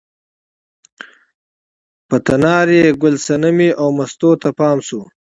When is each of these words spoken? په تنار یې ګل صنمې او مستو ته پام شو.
په 2.07 2.15
تنار 2.25 2.67
یې 2.77 2.85
ګل 3.01 3.15
صنمې 3.25 3.69
او 3.81 3.87
مستو 3.97 4.29
ته 4.41 4.49
پام 4.59 4.77
شو. 4.87 5.01